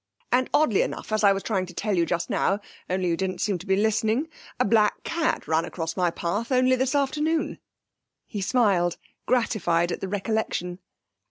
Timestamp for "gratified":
9.27-9.91